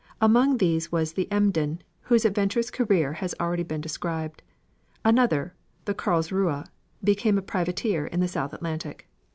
[0.19, 4.41] Among these was the Emden, whose adventurous career has been already described.
[5.05, 5.53] Another,
[5.85, 6.63] the Karlsruhe,
[7.03, 9.07] became a privateer in the South Atlantic.